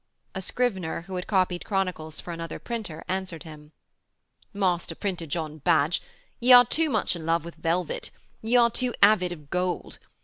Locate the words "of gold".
9.31-9.99